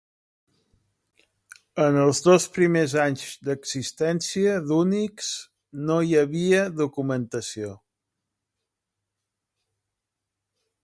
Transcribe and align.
En 1.83 1.97
els 2.03 2.21
dos 2.27 2.47
primers 2.55 2.95
anys 3.03 3.25
d'existència 3.49 4.55
d'Unix 4.71 5.29
no 5.91 5.99
hi 6.09 6.19
havia 6.25 6.65
documentació. 6.81 7.75